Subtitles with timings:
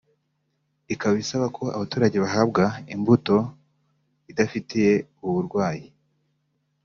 [0.93, 2.63] ikaba isaba ko abaturage bahabwa
[2.93, 3.37] imbuto
[4.31, 4.81] idafite
[5.25, 5.85] ubu burwayi